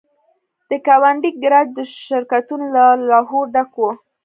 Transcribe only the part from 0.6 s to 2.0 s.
د ګاونډۍ ګراج د